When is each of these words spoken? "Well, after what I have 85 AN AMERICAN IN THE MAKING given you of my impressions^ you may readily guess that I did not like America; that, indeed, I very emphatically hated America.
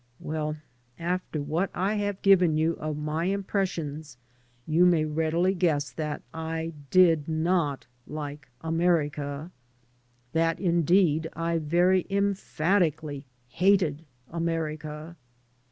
"Well, 0.19 0.57
after 0.97 1.39
what 1.39 1.69
I 1.75 1.93
have 1.93 1.93
85 1.93 1.93
AN 1.93 1.93
AMERICAN 1.93 1.99
IN 2.01 2.15
THE 2.15 2.15
MAKING 2.15 2.31
given 2.31 2.57
you 2.57 2.73
of 2.81 2.97
my 3.05 3.27
impressions^ 3.27 4.17
you 4.65 4.85
may 4.87 5.05
readily 5.05 5.53
guess 5.53 5.91
that 5.91 6.23
I 6.33 6.73
did 6.89 7.27
not 7.27 7.85
like 8.07 8.49
America; 8.61 9.51
that, 10.33 10.59
indeed, 10.59 11.27
I 11.33 11.59
very 11.59 12.07
emphatically 12.09 13.25
hated 13.49 14.03
America. 14.31 15.15